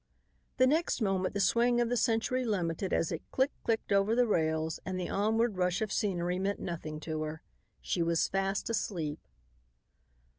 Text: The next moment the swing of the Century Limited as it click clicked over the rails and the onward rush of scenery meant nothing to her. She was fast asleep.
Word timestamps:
The 0.57 0.65
next 0.65 0.99
moment 0.99 1.35
the 1.35 1.39
swing 1.39 1.79
of 1.79 1.87
the 1.89 1.95
Century 1.95 2.43
Limited 2.43 2.91
as 2.91 3.11
it 3.11 3.21
click 3.29 3.51
clicked 3.63 3.91
over 3.91 4.15
the 4.15 4.25
rails 4.25 4.79
and 4.83 4.99
the 4.99 5.09
onward 5.09 5.57
rush 5.57 5.79
of 5.79 5.91
scenery 5.93 6.39
meant 6.39 6.59
nothing 6.59 6.99
to 7.01 7.21
her. 7.21 7.43
She 7.81 8.01
was 8.01 8.27
fast 8.27 8.67
asleep. 8.71 9.19